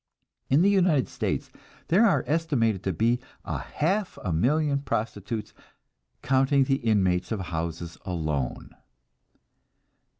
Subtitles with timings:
[0.49, 1.51] In the United States
[1.89, 5.53] there are estimated to be a half a million prostitutes,
[6.23, 8.71] counting the inmates of houses alone.